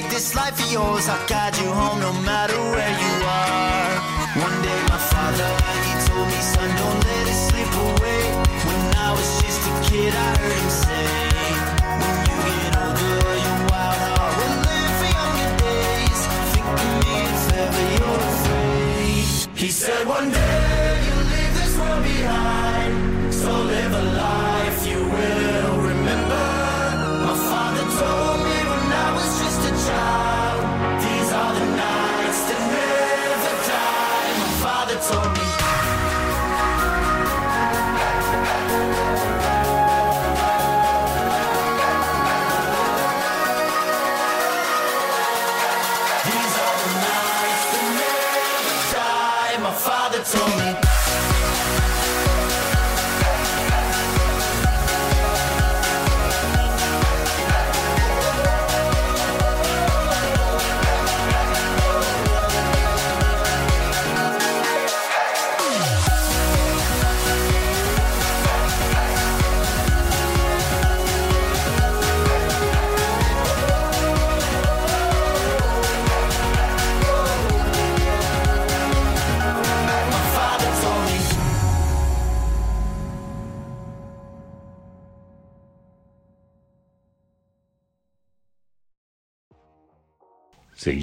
Don't 0.00 0.10
this 0.10 0.36
life 0.36 0.54
of 0.64 0.70
yours. 0.70 1.08
I'll 1.08 1.26
guide 1.26 1.56
you 1.58 1.72
home 1.72 1.98
no 1.98 2.12
matter 2.22 2.54
where 2.54 2.94
you 3.02 3.14
are. 3.26 3.94
One 4.46 4.56
day, 4.62 4.80
my 4.86 5.00
father, 5.10 5.50
he 5.86 5.92
told 6.06 6.28
me, 6.28 6.38
Son, 6.38 6.70
don't 6.70 7.00
let 7.02 7.24
it 7.26 7.38
slip 7.48 7.72
away. 7.88 8.22
When 8.62 8.80
I 8.94 9.10
was 9.10 9.28
just 9.42 9.58
a 9.58 9.74
kid, 9.90 10.14
I 10.14 10.30
heard 10.38 10.67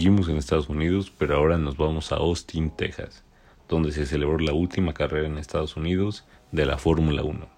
Seguimos 0.05 0.29
en 0.29 0.37
Estados 0.37 0.69
Unidos, 0.69 1.11
pero 1.17 1.35
ahora 1.35 1.57
nos 1.57 1.77
vamos 1.77 2.11
a 2.11 2.17
Austin, 2.17 2.69
Texas, 2.69 3.23
donde 3.67 3.91
se 3.91 4.05
celebró 4.05 4.37
la 4.37 4.53
última 4.53 4.93
carrera 4.93 5.25
en 5.25 5.39
Estados 5.39 5.77
Unidos 5.77 6.27
de 6.51 6.67
la 6.67 6.77
Fórmula 6.77 7.23
1, 7.23 7.49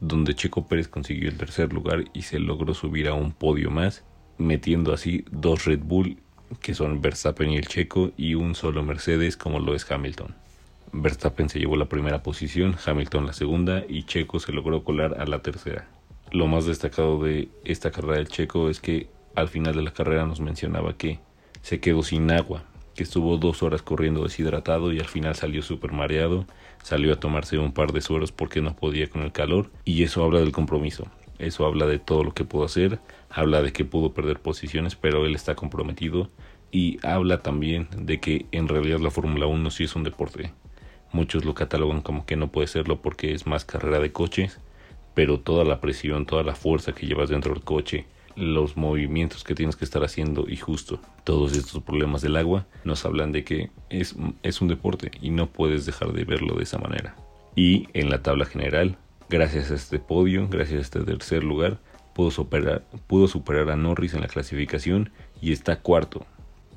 donde 0.00 0.34
Checo 0.34 0.66
Pérez 0.66 0.88
consiguió 0.88 1.28
el 1.28 1.36
tercer 1.36 1.70
lugar 1.70 2.04
y 2.14 2.22
se 2.22 2.38
logró 2.38 2.72
subir 2.72 3.08
a 3.08 3.12
un 3.12 3.32
podio 3.32 3.70
más, 3.70 4.06
metiendo 4.38 4.94
así 4.94 5.26
dos 5.30 5.66
Red 5.66 5.80
Bull, 5.80 6.16
que 6.62 6.72
son 6.72 7.02
Verstappen 7.02 7.50
y 7.50 7.58
el 7.58 7.68
Checo, 7.68 8.12
y 8.16 8.36
un 8.36 8.54
solo 8.54 8.82
Mercedes 8.82 9.36
como 9.36 9.60
lo 9.60 9.74
es 9.74 9.84
Hamilton. 9.90 10.34
Verstappen 10.94 11.50
se 11.50 11.58
llevó 11.58 11.76
la 11.76 11.90
primera 11.90 12.22
posición, 12.22 12.74
Hamilton 12.82 13.26
la 13.26 13.34
segunda 13.34 13.84
y 13.86 14.04
Checo 14.04 14.40
se 14.40 14.54
logró 14.54 14.82
colar 14.82 15.20
a 15.20 15.26
la 15.26 15.42
tercera. 15.42 15.90
Lo 16.30 16.46
más 16.46 16.64
destacado 16.64 17.22
de 17.22 17.50
esta 17.66 17.90
carrera 17.90 18.16
del 18.16 18.28
Checo 18.28 18.70
es 18.70 18.80
que 18.80 19.10
al 19.34 19.50
final 19.50 19.76
de 19.76 19.82
la 19.82 19.92
carrera 19.92 20.24
nos 20.24 20.40
mencionaba 20.40 20.96
que 20.96 21.20
se 21.62 21.80
quedó 21.80 22.02
sin 22.02 22.30
agua, 22.30 22.64
que 22.94 23.02
estuvo 23.02 23.36
dos 23.38 23.62
horas 23.62 23.82
corriendo 23.82 24.22
deshidratado 24.22 24.92
y 24.92 25.00
al 25.00 25.06
final 25.06 25.34
salió 25.34 25.62
súper 25.62 25.92
mareado, 25.92 26.46
salió 26.82 27.12
a 27.12 27.20
tomarse 27.20 27.58
un 27.58 27.72
par 27.72 27.92
de 27.92 28.00
sueros 28.00 28.32
porque 28.32 28.60
no 28.60 28.76
podía 28.76 29.08
con 29.08 29.22
el 29.22 29.32
calor 29.32 29.70
y 29.84 30.02
eso 30.02 30.22
habla 30.22 30.40
del 30.40 30.52
compromiso, 30.52 31.06
eso 31.38 31.64
habla 31.66 31.86
de 31.86 31.98
todo 31.98 32.24
lo 32.24 32.34
que 32.34 32.44
pudo 32.44 32.64
hacer, 32.64 32.98
habla 33.30 33.62
de 33.62 33.72
que 33.72 33.84
pudo 33.84 34.12
perder 34.12 34.40
posiciones 34.40 34.94
pero 34.94 35.24
él 35.24 35.34
está 35.34 35.54
comprometido 35.54 36.28
y 36.70 36.98
habla 37.06 37.42
también 37.42 37.88
de 37.96 38.20
que 38.20 38.46
en 38.52 38.68
realidad 38.68 39.00
la 39.00 39.10
Fórmula 39.10 39.46
1 39.46 39.70
sí 39.70 39.84
es 39.84 39.96
un 39.96 40.04
deporte, 40.04 40.52
Muchos 41.12 41.44
lo 41.44 41.52
catalogan 41.52 42.00
como 42.00 42.24
que 42.24 42.36
no 42.36 42.50
puede 42.50 42.66
serlo 42.68 43.02
porque 43.02 43.34
es 43.34 43.46
más 43.46 43.66
carrera 43.66 44.00
de 44.00 44.12
coches, 44.12 44.60
pero 45.12 45.38
toda 45.38 45.62
la 45.62 45.78
presión, 45.78 46.24
toda 46.24 46.42
la 46.42 46.54
fuerza 46.54 46.92
que 46.92 47.06
llevas 47.06 47.28
dentro 47.28 47.52
del 47.52 47.62
coche, 47.62 48.06
los 48.36 48.76
movimientos 48.76 49.44
que 49.44 49.54
tienes 49.54 49.76
que 49.76 49.84
estar 49.84 50.04
haciendo 50.04 50.46
y 50.48 50.56
justo 50.56 51.00
todos 51.24 51.56
estos 51.56 51.82
problemas 51.82 52.22
del 52.22 52.36
agua 52.36 52.66
nos 52.84 53.04
hablan 53.04 53.32
de 53.32 53.44
que 53.44 53.70
es, 53.90 54.14
es 54.42 54.60
un 54.60 54.68
deporte 54.68 55.10
y 55.20 55.30
no 55.30 55.46
puedes 55.46 55.86
dejar 55.86 56.12
de 56.12 56.24
verlo 56.24 56.54
de 56.54 56.64
esa 56.64 56.78
manera. 56.78 57.16
Y 57.54 57.88
en 57.92 58.10
la 58.10 58.22
tabla 58.22 58.44
general, 58.44 58.96
gracias 59.28 59.70
a 59.70 59.74
este 59.74 59.98
podio, 59.98 60.48
gracias 60.48 60.78
a 60.78 60.82
este 60.82 61.00
tercer 61.04 61.44
lugar, 61.44 61.78
pudo 62.14 62.30
superar, 62.30 62.84
pudo 63.06 63.28
superar 63.28 63.70
a 63.70 63.76
Norris 63.76 64.14
en 64.14 64.22
la 64.22 64.28
clasificación 64.28 65.10
y 65.40 65.52
está 65.52 65.80
cuarto. 65.80 66.24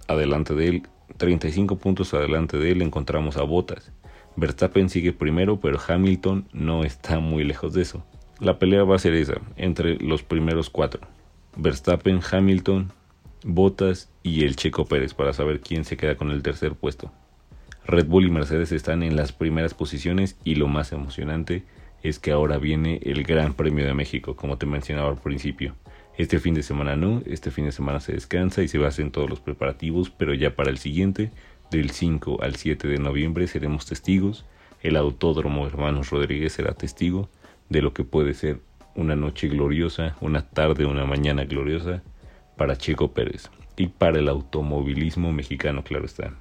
Adelante 0.08 0.54
de 0.54 0.68
él, 0.68 0.84
35 1.18 1.78
puntos 1.78 2.14
adelante 2.14 2.58
de 2.58 2.72
él 2.72 2.82
encontramos 2.82 3.38
a 3.38 3.44
Bottas, 3.44 3.92
Verstappen 4.36 4.90
sigue 4.90 5.14
primero, 5.14 5.60
pero 5.60 5.80
Hamilton 5.86 6.48
no 6.52 6.84
está 6.84 7.20
muy 7.20 7.44
lejos 7.44 7.74
de 7.74 7.84
eso. 7.84 8.04
La 8.40 8.60
pelea 8.60 8.84
va 8.84 8.96
a 8.96 9.00
ser 9.00 9.14
esa, 9.14 9.36
entre 9.56 9.96
los 9.96 10.24
primeros 10.24 10.70
cuatro. 10.70 11.08
Verstappen, 11.58 12.20
Hamilton, 12.30 12.92
Bottas 13.44 14.10
y 14.24 14.44
el 14.44 14.56
Checo 14.56 14.86
Pérez 14.86 15.14
para 15.14 15.34
saber 15.34 15.62
quién 15.62 15.86
se 15.86 15.98
queda 15.98 16.16
con 16.16 16.32
el 16.32 16.42
tercer 16.42 16.74
puesto. 16.74 17.12
Red 17.86 18.08
Bull 18.08 18.26
y 18.26 18.32
Mercedes 18.32 18.72
están 18.72 19.04
en 19.04 19.16
las 19.16 19.32
primeras 19.32 19.74
posiciones 19.74 20.38
y 20.44 20.56
lo 20.56 20.68
más 20.68 20.92
emocionante 20.92 21.64
es 22.02 22.20
que 22.20 22.32
ahora 22.32 22.58
viene 22.58 23.00
el 23.04 23.24
Gran 23.24 23.54
Premio 23.54 23.86
de 23.86 23.94
México, 23.94 24.36
como 24.36 24.58
te 24.58 24.66
mencionaba 24.66 25.10
al 25.10 25.18
principio. 25.18 25.76
Este 26.18 26.40
fin 26.40 26.54
de 26.54 26.64
semana 26.64 26.96
no, 26.96 27.22
este 27.26 27.52
fin 27.52 27.66
de 27.66 27.72
semana 27.72 28.00
se 28.00 28.14
descansa 28.14 28.64
y 28.64 28.68
se 28.68 28.84
hacen 28.86 29.12
todos 29.12 29.30
los 29.30 29.40
preparativos, 29.40 30.10
pero 30.10 30.34
ya 30.34 30.56
para 30.56 30.70
el 30.70 30.78
siguiente 30.78 31.32
del 31.72 31.92
5 31.92 32.42
al 32.42 32.56
7 32.56 32.88
de 32.88 33.00
noviembre 33.00 33.48
seremos 33.48 33.86
testigos. 33.86 34.46
El 34.82 34.96
Autódromo 34.96 35.68
Hermanos 35.68 36.10
Rodríguez 36.10 36.54
será 36.54 36.74
testigo 36.74 37.30
de 37.70 37.82
lo 37.82 37.94
que 37.94 38.04
puede 38.04 38.34
ser 38.34 38.62
una 38.96 39.16
noche 39.16 39.48
gloriosa, 39.48 40.16
una 40.22 40.50
tarde, 40.50 40.86
una 40.86 41.06
mañana 41.06 41.46
gloriosa 41.46 42.02
para 42.56 42.78
Checo 42.78 43.12
Pérez 43.12 43.50
y 43.78 43.88
para 43.88 44.20
el 44.20 44.30
automovilismo 44.30 45.32
mexicano, 45.32 45.84
claro 45.84 46.06
está. 46.06 46.34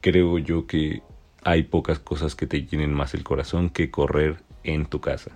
Creo 0.00 0.38
yo 0.38 0.66
que 0.66 1.02
hay 1.44 1.62
pocas 1.62 1.98
cosas 1.98 2.34
que 2.34 2.46
te 2.46 2.62
llenen 2.66 2.92
más 2.92 3.14
el 3.14 3.22
corazón 3.22 3.70
que 3.70 3.90
correr 3.90 4.42
en 4.64 4.86
tu 4.86 5.00
casa. 5.00 5.32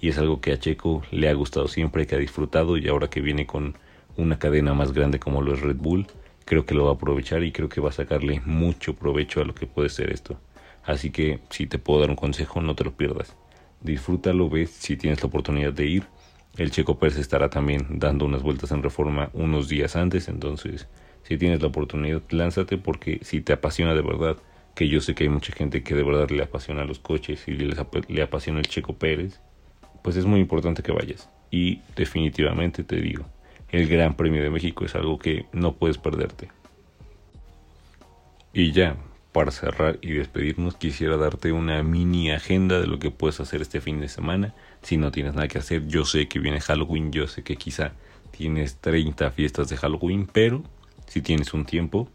Y 0.00 0.08
es 0.08 0.18
algo 0.18 0.40
que 0.40 0.52
a 0.52 0.58
Checo 0.58 1.02
le 1.10 1.28
ha 1.28 1.34
gustado 1.34 1.68
siempre, 1.68 2.06
que 2.06 2.14
ha 2.14 2.18
disfrutado 2.18 2.76
y 2.76 2.88
ahora 2.88 3.08
que 3.08 3.20
viene 3.20 3.46
con 3.46 3.76
una 4.16 4.38
cadena 4.38 4.74
más 4.74 4.92
grande 4.92 5.18
como 5.18 5.42
lo 5.42 5.54
es 5.54 5.60
Red 5.60 5.76
Bull, 5.76 6.06
creo 6.44 6.64
que 6.64 6.74
lo 6.74 6.84
va 6.84 6.92
a 6.92 6.94
aprovechar 6.94 7.42
y 7.42 7.52
creo 7.52 7.68
que 7.68 7.80
va 7.80 7.90
a 7.90 7.92
sacarle 7.92 8.40
mucho 8.44 8.94
provecho 8.94 9.40
a 9.40 9.44
lo 9.44 9.54
que 9.54 9.66
puede 9.66 9.88
ser 9.88 10.10
esto. 10.10 10.38
Así 10.84 11.10
que 11.10 11.40
si 11.50 11.66
te 11.66 11.78
puedo 11.78 12.00
dar 12.00 12.10
un 12.10 12.16
consejo, 12.16 12.60
no 12.62 12.74
te 12.74 12.84
lo 12.84 12.92
pierdas. 12.92 13.36
Disfrútalo, 13.80 14.48
ves 14.48 14.70
si 14.70 14.96
tienes 14.96 15.22
la 15.22 15.28
oportunidad 15.28 15.72
de 15.72 15.86
ir. 15.86 16.04
El 16.56 16.70
Checo 16.70 16.98
Pérez 16.98 17.18
estará 17.18 17.50
también 17.50 17.86
dando 17.98 18.24
unas 18.24 18.42
vueltas 18.42 18.70
en 18.72 18.82
reforma 18.82 19.30
unos 19.34 19.68
días 19.68 19.94
antes, 19.94 20.28
entonces 20.28 20.88
si 21.22 21.36
tienes 21.36 21.60
la 21.60 21.68
oportunidad, 21.68 22.22
lánzate 22.30 22.78
porque 22.78 23.18
si 23.22 23.40
te 23.40 23.52
apasiona 23.52 23.94
de 23.94 24.02
verdad, 24.02 24.36
que 24.74 24.88
yo 24.88 25.00
sé 25.00 25.14
que 25.14 25.24
hay 25.24 25.30
mucha 25.30 25.52
gente 25.52 25.82
que 25.82 25.94
de 25.94 26.02
verdad 26.02 26.30
le 26.30 26.42
apasiona 26.42 26.84
los 26.84 26.98
coches 26.98 27.48
y 27.48 27.52
le, 27.52 27.74
le 28.08 28.22
apasiona 28.22 28.60
el 28.60 28.66
Checo 28.66 28.94
Pérez, 28.94 29.40
pues 30.02 30.16
es 30.16 30.24
muy 30.24 30.38
importante 30.38 30.82
que 30.82 30.92
vayas. 30.92 31.28
Y 31.50 31.80
definitivamente 31.96 32.84
te 32.84 32.96
digo, 32.96 33.24
el 33.70 33.88
Gran 33.88 34.14
Premio 34.14 34.42
de 34.42 34.50
México 34.50 34.84
es 34.84 34.94
algo 34.94 35.18
que 35.18 35.46
no 35.52 35.72
puedes 35.74 35.98
perderte. 35.98 36.48
Y 38.52 38.72
ya, 38.72 38.96
para 39.36 39.50
cerrar 39.50 39.98
y 40.00 40.12
despedirnos, 40.12 40.76
quisiera 40.76 41.18
darte 41.18 41.52
una 41.52 41.82
mini 41.82 42.30
agenda 42.30 42.80
de 42.80 42.86
lo 42.86 42.98
que 42.98 43.10
puedes 43.10 43.38
hacer 43.38 43.60
este 43.60 43.82
fin 43.82 44.00
de 44.00 44.08
semana. 44.08 44.54
Si 44.80 44.96
no 44.96 45.12
tienes 45.12 45.34
nada 45.34 45.46
que 45.46 45.58
hacer, 45.58 45.86
yo 45.88 46.06
sé 46.06 46.26
que 46.26 46.38
viene 46.38 46.58
Halloween, 46.58 47.12
yo 47.12 47.26
sé 47.26 47.42
que 47.42 47.56
quizá 47.56 47.92
tienes 48.30 48.76
30 48.80 49.30
fiestas 49.32 49.68
de 49.68 49.76
Halloween, 49.76 50.26
pero 50.26 50.62
si 51.06 51.20
tienes 51.20 51.52
un 51.52 51.66
tiempo, 51.66 52.08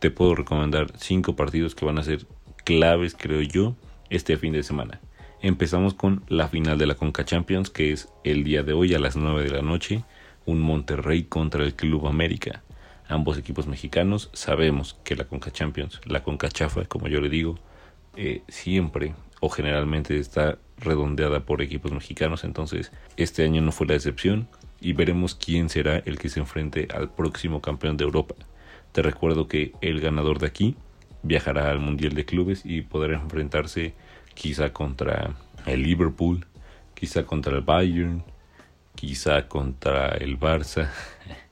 te 0.00 0.10
puedo 0.10 0.34
recomendar 0.34 0.92
5 0.98 1.34
partidos 1.34 1.74
que 1.74 1.86
van 1.86 1.96
a 1.96 2.02
ser 2.02 2.26
claves, 2.66 3.16
creo 3.18 3.40
yo, 3.40 3.74
este 4.10 4.36
fin 4.36 4.52
de 4.52 4.62
semana. 4.62 5.00
Empezamos 5.40 5.94
con 5.94 6.24
la 6.28 6.48
final 6.48 6.76
de 6.76 6.84
la 6.84 6.96
Conca 6.96 7.24
Champions, 7.24 7.70
que 7.70 7.92
es 7.92 8.10
el 8.22 8.44
día 8.44 8.62
de 8.62 8.74
hoy 8.74 8.92
a 8.92 8.98
las 8.98 9.16
9 9.16 9.44
de 9.44 9.50
la 9.50 9.62
noche 9.62 10.04
un 10.44 10.60
Monterrey 10.60 11.24
contra 11.24 11.64
el 11.64 11.74
Club 11.74 12.06
América. 12.06 12.62
Ambos 13.08 13.38
equipos 13.38 13.66
mexicanos 13.66 14.30
sabemos 14.32 14.98
que 15.04 15.14
la 15.14 15.24
Conca 15.24 15.50
Champions, 15.50 16.00
la 16.04 16.22
Conca 16.22 16.48
Chafa, 16.48 16.84
como 16.86 17.08
yo 17.08 17.20
le 17.20 17.28
digo, 17.28 17.56
eh, 18.16 18.42
siempre 18.48 19.14
o 19.40 19.48
generalmente 19.48 20.18
está 20.18 20.58
redondeada 20.78 21.40
por 21.40 21.62
equipos 21.62 21.92
mexicanos, 21.92 22.44
entonces 22.44 22.90
este 23.16 23.44
año 23.44 23.62
no 23.62 23.72
fue 23.72 23.86
la 23.86 23.94
excepción 23.94 24.48
y 24.80 24.92
veremos 24.92 25.34
quién 25.34 25.68
será 25.68 25.98
el 25.98 26.18
que 26.18 26.28
se 26.28 26.40
enfrente 26.40 26.88
al 26.94 27.10
próximo 27.10 27.60
campeón 27.60 27.96
de 27.96 28.04
Europa. 28.04 28.34
Te 28.92 29.02
recuerdo 29.02 29.46
que 29.46 29.72
el 29.80 30.00
ganador 30.00 30.38
de 30.38 30.46
aquí 30.46 30.76
viajará 31.22 31.70
al 31.70 31.78
Mundial 31.78 32.14
de 32.14 32.24
Clubes 32.24 32.62
y 32.64 32.82
podrá 32.82 33.16
enfrentarse 33.16 33.94
quizá 34.34 34.72
contra 34.72 35.34
el 35.66 35.82
Liverpool, 35.82 36.46
quizá 36.94 37.24
contra 37.24 37.56
el 37.56 37.62
Bayern, 37.62 38.24
quizá 38.94 39.48
contra 39.48 40.08
el 40.08 40.38
Barça. 40.38 40.90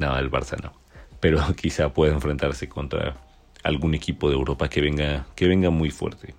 no, 0.00 0.18
el 0.18 0.30
Barça 0.30 0.60
no. 0.60 0.72
Pero 1.20 1.40
quizá 1.56 1.92
pueda 1.92 2.12
enfrentarse 2.12 2.68
contra 2.68 3.16
algún 3.62 3.94
equipo 3.94 4.28
de 4.28 4.34
Europa 4.34 4.68
que 4.68 4.80
venga, 4.80 5.26
que 5.36 5.46
venga 5.46 5.70
muy 5.70 5.90
fuerte. 5.90 6.34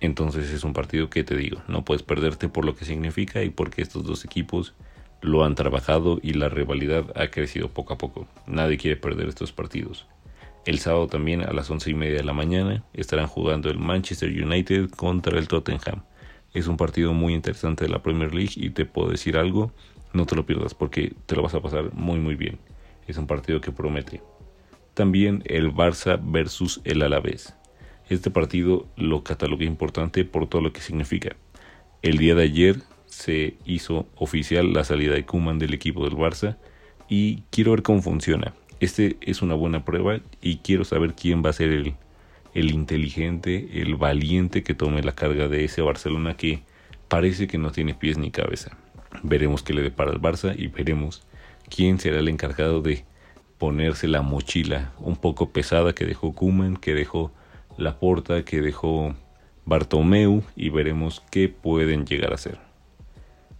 Entonces 0.00 0.50
es 0.50 0.64
un 0.64 0.72
partido 0.72 1.10
que 1.10 1.24
te 1.24 1.36
digo, 1.36 1.62
no 1.66 1.84
puedes 1.84 2.02
perderte 2.02 2.48
por 2.48 2.64
lo 2.64 2.76
que 2.76 2.84
significa 2.84 3.42
y 3.42 3.50
porque 3.50 3.82
estos 3.82 4.04
dos 4.04 4.24
equipos 4.24 4.74
lo 5.20 5.44
han 5.44 5.54
trabajado 5.54 6.18
y 6.22 6.34
la 6.34 6.48
rivalidad 6.48 7.04
ha 7.16 7.28
crecido 7.28 7.68
poco 7.68 7.94
a 7.94 7.98
poco. 7.98 8.26
Nadie 8.46 8.76
quiere 8.76 8.96
perder 8.96 9.28
estos 9.28 9.52
partidos. 9.52 10.06
El 10.66 10.78
sábado 10.78 11.08
también 11.08 11.42
a 11.42 11.52
las 11.52 11.70
once 11.70 11.90
y 11.90 11.94
media 11.94 12.18
de 12.18 12.24
la 12.24 12.32
mañana 12.32 12.84
estarán 12.92 13.26
jugando 13.26 13.70
el 13.70 13.78
Manchester 13.78 14.30
United 14.30 14.90
contra 14.90 15.38
el 15.38 15.48
Tottenham. 15.48 16.02
Es 16.52 16.68
un 16.68 16.76
partido 16.76 17.12
muy 17.12 17.34
interesante 17.34 17.84
de 17.84 17.90
la 17.90 18.02
Premier 18.02 18.34
League 18.34 18.52
y 18.56 18.70
te 18.70 18.84
puedo 18.84 19.10
decir 19.10 19.36
algo, 19.36 19.72
no 20.12 20.26
te 20.26 20.36
lo 20.36 20.46
pierdas 20.46 20.74
porque 20.74 21.14
te 21.26 21.34
lo 21.34 21.42
vas 21.42 21.54
a 21.54 21.60
pasar 21.60 21.92
muy 21.94 22.20
muy 22.20 22.34
bien. 22.34 22.58
Es 23.06 23.16
un 23.18 23.26
partido 23.26 23.60
que 23.60 23.72
promete. 23.72 24.22
También 24.94 25.42
el 25.46 25.72
Barça 25.72 26.20
versus 26.22 26.80
el 26.84 27.02
Alavés. 27.02 27.54
Este 28.08 28.30
partido 28.30 28.86
lo 28.96 29.24
catalogué 29.24 29.64
importante 29.64 30.24
por 30.24 30.48
todo 30.48 30.62
lo 30.62 30.72
que 30.72 30.80
significa. 30.80 31.36
El 32.02 32.18
día 32.18 32.34
de 32.34 32.42
ayer 32.42 32.76
se 33.06 33.56
hizo 33.64 34.06
oficial 34.16 34.72
la 34.72 34.84
salida 34.84 35.14
de 35.14 35.24
Kuman 35.24 35.58
del 35.58 35.74
equipo 35.74 36.04
del 36.04 36.16
Barça 36.16 36.58
y 37.08 37.42
quiero 37.50 37.72
ver 37.72 37.82
cómo 37.82 38.02
funciona. 38.02 38.54
Este 38.80 39.16
es 39.20 39.40
una 39.40 39.54
buena 39.54 39.84
prueba 39.84 40.20
y 40.42 40.58
quiero 40.58 40.84
saber 40.84 41.14
quién 41.14 41.44
va 41.44 41.50
a 41.50 41.54
ser 41.54 41.70
el, 41.70 41.94
el 42.52 42.70
inteligente, 42.72 43.80
el 43.80 43.96
valiente 43.96 44.62
que 44.62 44.74
tome 44.74 45.02
la 45.02 45.14
carga 45.14 45.48
de 45.48 45.64
ese 45.64 45.80
Barcelona 45.80 46.36
que 46.36 46.62
parece 47.08 47.46
que 47.46 47.58
no 47.58 47.72
tiene 47.72 47.94
pies 47.94 48.18
ni 48.18 48.30
cabeza. 48.30 48.76
Veremos 49.22 49.62
qué 49.62 49.72
le 49.72 49.82
depara 49.82 50.10
al 50.10 50.20
Barça 50.20 50.54
y 50.58 50.66
veremos 50.66 51.26
quién 51.68 51.98
será 51.98 52.18
el 52.18 52.28
encargado 52.28 52.80
de 52.80 53.04
ponerse 53.58 54.08
la 54.08 54.22
mochila 54.22 54.92
un 54.98 55.16
poco 55.16 55.50
pesada 55.50 55.94
que 55.94 56.04
dejó 56.04 56.32
Kuman, 56.32 56.76
que 56.76 56.94
dejó 56.94 57.32
Laporta, 57.76 58.44
que 58.44 58.60
dejó 58.60 59.14
Bartomeu 59.64 60.42
y 60.56 60.68
veremos 60.68 61.22
qué 61.30 61.48
pueden 61.48 62.06
llegar 62.06 62.32
a 62.32 62.38
ser. 62.38 62.58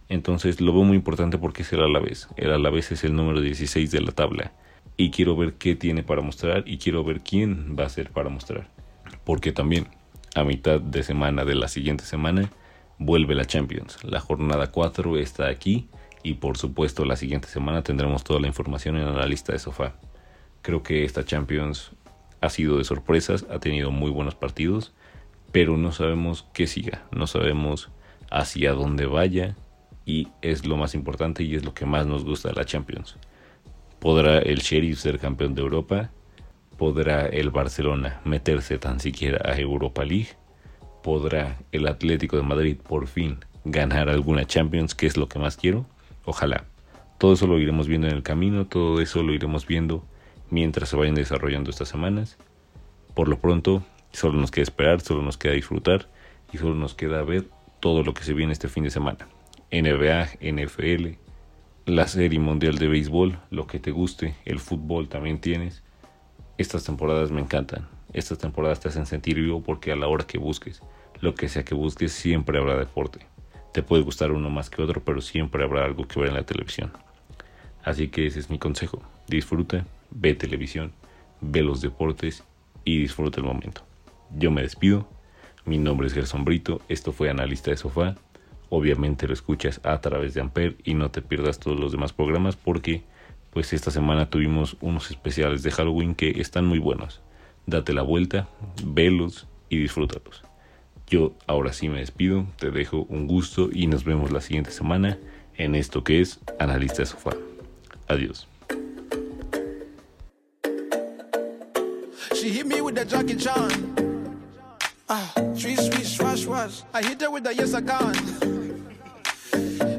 Entonces 0.07 0.61
lo 0.61 0.73
veo 0.73 0.83
muy 0.83 0.97
importante 0.97 1.37
porque 1.37 1.63
es 1.63 1.73
el 1.73 1.81
Alavés. 1.81 2.27
El 2.37 2.51
Alavés 2.51 2.91
es 2.91 3.03
el 3.03 3.15
número 3.15 3.41
16 3.41 3.89
de 3.91 4.01
la 4.01 4.11
tabla 4.11 4.53
y 4.97 5.11
quiero 5.11 5.35
ver 5.35 5.53
qué 5.53 5.75
tiene 5.75 6.03
para 6.03 6.21
mostrar 6.21 6.63
y 6.67 6.77
quiero 6.77 7.03
ver 7.03 7.21
quién 7.21 7.75
va 7.77 7.85
a 7.85 7.89
ser 7.89 8.11
para 8.11 8.29
mostrar. 8.29 8.69
Porque 9.23 9.51
también 9.51 9.87
a 10.35 10.43
mitad 10.43 10.79
de 10.79 11.03
semana 11.03 11.45
de 11.45 11.55
la 11.55 11.67
siguiente 11.67 12.05
semana 12.05 12.49
vuelve 12.99 13.35
la 13.35 13.45
Champions. 13.45 14.03
La 14.03 14.19
jornada 14.19 14.71
4 14.71 15.17
está 15.17 15.47
aquí 15.47 15.89
y 16.25 16.33
por 16.33 16.57
supuesto 16.57 17.05
la 17.05 17.15
siguiente 17.15 17.47
semana 17.47 17.83
tendremos 17.83 18.23
toda 18.23 18.39
la 18.39 18.47
información 18.47 18.97
en 18.97 19.15
la 19.15 19.27
lista 19.27 19.53
de 19.53 19.59
sofá. 19.59 19.93
Creo 20.63 20.81
que 20.81 21.05
esta 21.05 21.23
Champions 21.23 21.91
ha 22.41 22.49
sido 22.49 22.79
de 22.79 22.83
sorpresas, 22.83 23.45
ha 23.51 23.59
tenido 23.59 23.91
muy 23.91 24.09
buenos 24.09 24.33
partidos, 24.33 24.91
pero 25.51 25.77
no 25.77 25.91
sabemos 25.91 26.47
qué 26.51 26.65
siga, 26.65 27.03
no 27.11 27.27
sabemos 27.27 27.91
hacia 28.31 28.73
dónde 28.73 29.05
vaya 29.05 29.55
y 30.03 30.29
es 30.41 30.65
lo 30.65 30.77
más 30.77 30.95
importante 30.95 31.43
y 31.43 31.53
es 31.53 31.63
lo 31.63 31.75
que 31.75 31.85
más 31.85 32.07
nos 32.07 32.25
gusta 32.25 32.49
de 32.49 32.55
la 32.55 32.65
Champions. 32.65 33.17
¿Podrá 33.99 34.39
el 34.39 34.61
Sheriff 34.61 34.99
ser 34.99 35.19
campeón 35.19 35.53
de 35.53 35.61
Europa? 35.61 36.09
¿Podrá 36.75 37.27
el 37.27 37.51
Barcelona 37.51 38.19
meterse 38.25 38.79
tan 38.79 38.99
siquiera 38.99 39.47
a 39.47 39.59
Europa 39.59 40.03
League? 40.03 40.29
¿Podrá 41.03 41.59
el 41.71 41.87
Atlético 41.87 42.35
de 42.35 42.41
Madrid 42.41 42.77
por 42.77 43.05
fin 43.05 43.37
ganar 43.63 44.09
alguna 44.09 44.45
Champions, 44.45 44.95
que 44.95 45.05
es 45.05 45.17
lo 45.17 45.29
que 45.29 45.37
más 45.37 45.55
quiero? 45.55 45.85
Ojalá. 46.25 46.65
Todo 47.17 47.33
eso 47.33 47.47
lo 47.47 47.59
iremos 47.59 47.87
viendo 47.87 48.07
en 48.07 48.13
el 48.13 48.23
camino, 48.23 48.65
todo 48.65 48.99
eso 48.99 49.23
lo 49.23 49.33
iremos 49.33 49.65
viendo 49.67 50.03
mientras 50.49 50.89
se 50.89 50.97
vayan 50.97 51.15
desarrollando 51.15 51.69
estas 51.69 51.87
semanas. 51.87 52.37
Por 53.13 53.29
lo 53.29 53.39
pronto, 53.39 53.83
solo 54.11 54.39
nos 54.39 54.51
queda 54.51 54.63
esperar, 54.63 55.01
solo 55.01 55.21
nos 55.21 55.37
queda 55.37 55.53
disfrutar 55.53 56.09
y 56.51 56.57
solo 56.57 56.75
nos 56.75 56.93
queda 56.93 57.23
ver 57.23 57.47
todo 57.79 58.03
lo 58.03 58.13
que 58.13 58.23
se 58.23 58.33
viene 58.33 58.53
este 58.53 58.67
fin 58.67 58.83
de 58.83 58.89
semana. 58.89 59.27
NBA, 59.71 60.29
NFL, 60.41 61.17
la 61.85 62.07
serie 62.07 62.39
mundial 62.39 62.77
de 62.77 62.87
béisbol, 62.87 63.39
lo 63.49 63.67
que 63.67 63.79
te 63.79 63.91
guste, 63.91 64.35
el 64.45 64.59
fútbol 64.59 65.07
también 65.07 65.39
tienes. 65.39 65.83
Estas 66.57 66.83
temporadas 66.83 67.31
me 67.31 67.41
encantan. 67.41 67.87
Estas 68.13 68.37
temporadas 68.37 68.79
te 68.79 68.89
hacen 68.89 69.05
sentir 69.05 69.35
vivo 69.35 69.61
porque 69.61 69.91
a 69.91 69.95
la 69.95 70.07
hora 70.07 70.25
que 70.25 70.37
busques, 70.37 70.81
lo 71.21 71.35
que 71.35 71.49
sea 71.49 71.63
que 71.63 71.75
busques, 71.75 72.11
siempre 72.11 72.57
habrá 72.57 72.77
deporte. 72.77 73.27
Te 73.75 73.83
puede 73.83 74.03
gustar 74.03 74.31
uno 74.31 74.49
más 74.49 74.69
que 74.69 74.81
otro, 74.81 75.03
pero 75.03 75.19
siempre 75.19 75.61
habrá 75.61 75.83
algo 75.83 76.07
que 76.07 76.17
ver 76.17 76.29
en 76.29 76.35
la 76.35 76.45
televisión. 76.45 76.93
Así 77.83 78.07
que 78.07 78.25
ese 78.25 78.39
es 78.39 78.49
mi 78.49 78.57
consejo. 78.57 79.01
Disfruta, 79.27 79.85
ve 80.11 80.33
televisión, 80.33 80.93
ve 81.41 81.61
los 81.61 81.81
deportes 81.81 82.45
y 82.85 82.99
disfruta 82.99 83.41
el 83.41 83.45
momento. 83.45 83.81
Yo 84.33 84.49
me 84.49 84.61
despido. 84.61 85.09
Mi 85.65 85.77
nombre 85.77 86.07
es 86.07 86.13
Gerson 86.13 86.45
Brito. 86.45 86.79
Esto 86.87 87.11
fue 87.11 87.29
Analista 87.29 87.69
de 87.69 87.75
Sofá. 87.75 88.15
Obviamente 88.69 89.27
lo 89.27 89.33
escuchas 89.33 89.81
a 89.83 89.99
través 89.99 90.33
de 90.33 90.39
Amper 90.39 90.77
y 90.85 90.93
no 90.93 91.11
te 91.11 91.21
pierdas 91.21 91.59
todos 91.59 91.77
los 91.77 91.91
demás 91.91 92.13
programas 92.13 92.55
porque 92.55 93.03
pues 93.49 93.73
esta 93.73 93.91
semana 93.91 94.29
tuvimos 94.29 94.77
unos 94.79 95.11
especiales 95.11 95.63
de 95.63 95.71
Halloween 95.71 96.15
que 96.15 96.39
están 96.39 96.65
muy 96.65 96.79
buenos. 96.79 97.21
Date 97.65 97.91
la 97.91 98.03
vuelta, 98.03 98.47
velos 98.85 99.49
y 99.67 99.79
disfrútalos. 99.79 100.43
Yo 101.07 101.33
ahora 101.45 101.71
sí 101.71 101.87
me 101.87 101.99
despido, 101.99 102.47
te 102.57 102.71
dejo 102.71 103.05
un 103.09 103.27
gusto 103.27 103.69
y 103.71 103.87
nos 103.87 104.03
vemos 104.03 104.31
la 104.31 104.41
siguiente 104.41 104.71
semana 104.71 105.19
en 105.55 105.75
esto 105.75 106.03
que 106.03 106.21
es 106.21 106.39
Analista 106.59 106.97
de 106.97 107.05
Sofá. 107.05 107.31
Adiós. 108.07 108.47
Ah, 115.07 115.31
sweet, 115.55 115.79
sweet, 115.79 116.05
swash, 116.05 116.43
swash. 116.45 116.81
I 116.91 117.03
hit 117.03 117.21
her 117.21 117.29
with 117.29 117.43
the 117.43 117.53
yes, 117.53 117.75
I 117.75 117.81
can. 117.81 118.13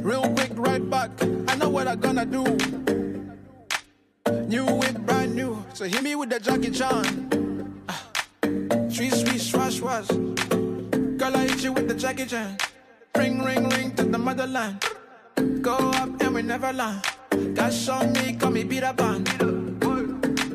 Real 0.03 0.23
quick, 0.35 0.51
right 0.57 0.83
back. 0.91 1.11
I 1.49 1.55
know 1.57 1.69
what 1.69 1.87
I'm 1.87 2.01
gonna 2.01 2.27
do. 2.27 2.43
New 4.49 4.67
whip, 4.67 4.99
brand 5.07 5.37
new. 5.37 5.65
So 5.75 5.85
hit 5.85 6.03
me 6.03 6.17
with 6.17 6.31
the 6.31 6.41
Jackie 6.41 6.73
Chan. 6.73 7.85
Ah, 7.89 8.03
sweet, 8.91 9.13
sweet, 9.13 9.41
swash, 9.41 9.79
swash. 9.79 10.09
Hit 11.57 11.65
you 11.65 11.73
with 11.73 11.89
the 11.89 11.95
Jackie 11.95 12.27
Chan. 12.27 12.59
Ring, 13.17 13.43
ring, 13.43 13.67
ring 13.71 13.91
to 13.95 14.03
the 14.03 14.19
motherland. 14.19 14.85
Go 15.63 15.75
up 15.75 16.21
and 16.21 16.35
we 16.35 16.43
never 16.43 16.71
land. 16.71 17.03
Cash 17.57 17.89
on 17.89 18.13
me, 18.13 18.35
call 18.35 18.51
me 18.51 18.63
beat 18.63 18.83
up 18.83 19.01
on. 19.01 19.25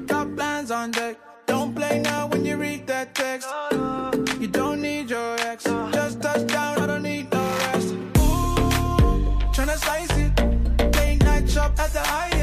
Got 0.06 0.36
plans 0.36 0.70
on 0.70 0.92
deck. 0.92 1.18
Don't 1.48 1.74
play 1.74 2.02
now 2.02 2.28
when 2.28 2.46
you 2.46 2.56
read 2.56 2.86
that 2.86 3.16
text. 3.16 3.50
You 4.40 4.48
don't 4.48 4.80
need 4.80 5.10
your 5.10 5.40
ex. 5.40 5.64
Just 5.64 6.22
touch 6.22 6.46
down, 6.46 6.78
I 6.78 6.86
don't 6.86 7.02
need 7.02 7.34
no 7.34 7.42
rest. 7.66 7.94
Ooh, 8.22 9.50
tryna 9.56 9.78
slice 9.78 10.16
it. 10.18 10.96
Late 10.98 11.24
night 11.24 11.48
chop 11.48 11.80
at 11.80 11.94
the 11.94 12.02
Hyatt. 12.02 12.41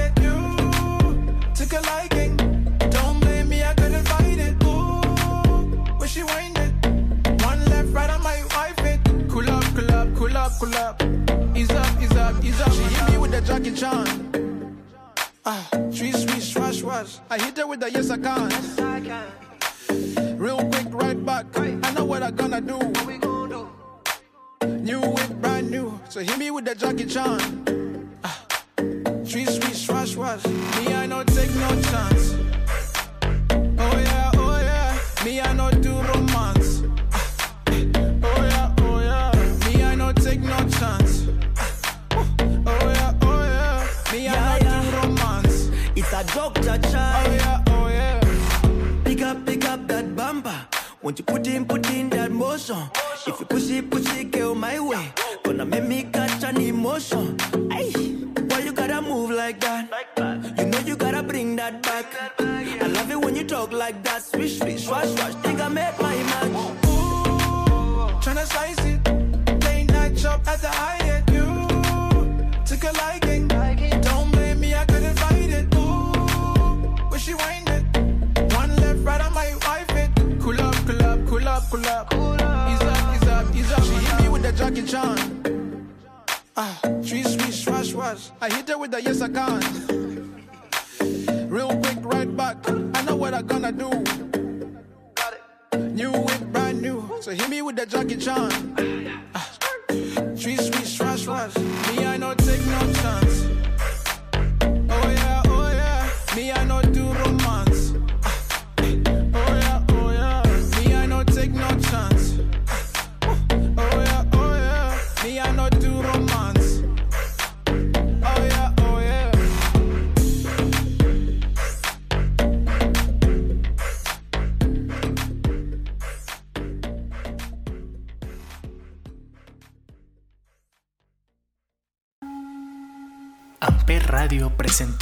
Chan. 13.75 14.07
Ah, 15.45 15.69
sweet, 15.91 16.15
sweet, 16.15 16.43
swash, 16.43 16.79
swash. 16.81 17.19
I 17.31 17.39
hit 17.39 17.57
her 17.59 17.67
with 17.67 17.81
the 17.81 17.91
yes, 17.91 18.11
I 18.11 18.19
can. 18.19 18.51
Yes, 18.51 18.79
I 18.79 19.01
can. 19.01 20.39
Real 20.39 20.59
quick, 20.59 20.87
right 20.91 21.25
back. 21.25 21.47
I 21.59 21.93
know 21.93 22.05
what 22.05 22.23
I'm 22.23 22.37
gonna 22.37 22.61
do. 22.61 22.79
New 24.67 25.01
whip, 25.01 25.31
brand 25.41 25.71
new. 25.71 25.99
So 26.09 26.21
hit 26.21 26.39
me 26.39 26.51
with 26.51 26.65
the 26.65 26.75
Jackie 26.75 27.07
Chan. 27.07 27.41
Ah. 28.25 28.45
Sweet, 29.25 29.49
sweet, 29.49 29.75
swash, 29.75 30.13
swash. 30.13 30.45
Me, 30.47 30.95
I 30.95 31.07
no 31.07 31.23
take 31.25 31.55
no 31.55 31.69
chance. 31.91 32.35
Oh 33.79 33.99
yeah, 33.99 34.31
oh 34.35 34.61
yeah. 34.61 35.25
Me, 35.25 35.41
I 35.41 35.53
no 35.53 35.71
do 35.71 35.88
cha 46.77 47.23
Oh 47.25 47.33
yeah, 47.33 47.65
oh 47.69 47.89
yeah. 47.89 48.21
Pick 49.05 49.23
up, 49.23 49.47
pick 49.47 49.65
up 49.65 49.87
that 49.89 50.15
bumper. 50.15 50.67
Won't 51.03 51.19
you 51.19 51.25
put 51.25 51.47
in, 51.47 51.65
put 51.65 51.89
in 51.91 52.11
that 52.11 52.31
motion? 52.31 52.77
If 53.27 53.41
you 53.41 53.47
push 53.47 53.71
it, 53.71 53.91
push 53.91 54.13
it, 54.17 54.31
go 54.31 54.55
my 54.55 54.79
way. 54.81 55.13
Gonna 55.45 55.65
make 55.65 55.85
me 55.85 56.03
catch 56.13 56.43
an 56.45 56.61
emotion. 56.61 57.37
Ay, 57.71 57.91
why 58.49 58.61
you 58.61 58.73
gotta 58.73 59.01
move 59.01 59.31
like 59.31 59.61
that? 59.61 59.89
You 60.59 60.67
know 60.67 60.79
you 60.81 60.97
gotta 60.97 61.23
bring 61.23 61.57
that 61.57 61.83
back. 61.83 62.07
I 62.41 62.87
love 62.87 63.11
it 63.11 63.21
when 63.21 63.37
you 63.37 63.45
talk 63.45 63.73
like 63.73 64.03
that. 64.05 64.23
Swish, 64.23 64.59
swish, 64.59 64.85
swash, 64.87 65.09
swash. 65.15 65.35
Think 65.37 65.61
I 65.61 65.69
made 65.69 65.95
my 66.01 66.17
match. 66.17 66.49
Ooh, 66.87 68.21
tryna 68.21 68.47
slice 68.47 68.78
cool 81.79 81.91
up, 81.91 82.11
cool 82.11 82.33
up. 82.33 82.71
Ease 82.71 82.83
up, 82.83 83.15
ease 83.15 83.29
up, 83.29 83.57
ease 83.57 83.73
up. 83.73 83.85
She 83.85 83.95
hit 83.95 84.21
me 84.23 84.29
with 84.29 84.43
the 84.43 84.53
Jackie 84.53 84.83
Chan. 84.83 85.89
Ah, 86.57 86.81
sweet, 87.03 87.27
sweet, 87.27 87.55
swash, 87.55 87.91
swash. 87.91 88.31
I 88.41 88.53
hit 88.53 88.69
her 88.69 88.79
with 88.79 88.91
the 88.91 89.03
yes, 89.03 89.21
I 89.21 89.29
can. 89.29 89.61
Real 91.49 91.69
quick, 91.69 91.99
right 92.03 92.37
back. 92.37 92.57
I 92.69 93.03
know 93.03 93.17
what 93.17 93.35
I 93.35 93.43
gonna 93.43 93.73
do. 93.73 93.91
New 95.79 96.13
whip, 96.13 96.41
brand 96.53 96.83
new. 96.83 97.09
So 97.21 97.31
hit 97.31 97.49
me 97.49 97.63
with 97.63 97.77
the 97.77 97.87
Jackie 97.87 98.17
Chan. 98.17 98.51
Ah. 99.35 99.51
Sweet, 100.37 100.61
sweet, 100.61 100.87
swash, 100.87 101.23
swash. 101.23 101.57
Me, 101.57 102.05
I 102.05 102.17
no 102.17 102.35
take 102.35 102.65
no 102.67 102.93
chance. 102.95 103.28